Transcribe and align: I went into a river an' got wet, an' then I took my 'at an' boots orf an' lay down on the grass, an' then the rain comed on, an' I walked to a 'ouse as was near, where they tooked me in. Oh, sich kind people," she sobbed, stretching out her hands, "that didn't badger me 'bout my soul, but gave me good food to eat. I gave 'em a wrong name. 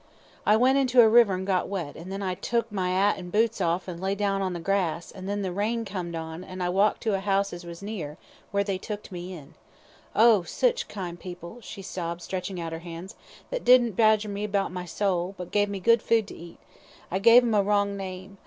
I 0.47 0.57
went 0.57 0.79
into 0.79 1.01
a 1.03 1.07
river 1.07 1.33
an' 1.35 1.45
got 1.45 1.67
wet, 1.67 1.95
an' 1.95 2.09
then 2.09 2.23
I 2.23 2.33
took 2.33 2.71
my 2.71 2.91
'at 2.91 3.17
an' 3.19 3.29
boots 3.29 3.61
orf 3.61 3.87
an' 3.87 4.01
lay 4.01 4.15
down 4.15 4.41
on 4.41 4.53
the 4.53 4.59
grass, 4.59 5.11
an' 5.11 5.27
then 5.27 5.43
the 5.43 5.51
rain 5.51 5.85
comed 5.85 6.15
on, 6.15 6.43
an' 6.43 6.59
I 6.59 6.69
walked 6.69 7.03
to 7.03 7.13
a 7.13 7.19
'ouse 7.23 7.53
as 7.53 7.65
was 7.67 7.83
near, 7.83 8.17
where 8.49 8.63
they 8.63 8.79
tooked 8.79 9.11
me 9.11 9.31
in. 9.35 9.53
Oh, 10.15 10.41
sich 10.41 10.87
kind 10.87 11.19
people," 11.19 11.59
she 11.61 11.83
sobbed, 11.83 12.23
stretching 12.23 12.59
out 12.59 12.73
her 12.73 12.79
hands, 12.79 13.13
"that 13.51 13.63
didn't 13.63 13.91
badger 13.91 14.27
me 14.27 14.47
'bout 14.47 14.71
my 14.71 14.85
soul, 14.85 15.35
but 15.37 15.51
gave 15.51 15.69
me 15.69 15.79
good 15.79 16.01
food 16.01 16.27
to 16.29 16.35
eat. 16.35 16.57
I 17.11 17.19
gave 17.19 17.43
'em 17.43 17.53
a 17.53 17.61
wrong 17.61 17.95
name. 17.95 18.39